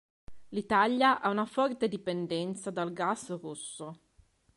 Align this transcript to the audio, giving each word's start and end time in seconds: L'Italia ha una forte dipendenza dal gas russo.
L'Italia 0.49 1.21
ha 1.21 1.29
una 1.29 1.45
forte 1.45 1.87
dipendenza 1.87 2.71
dal 2.71 2.91
gas 2.91 3.29
russo. 3.39 3.99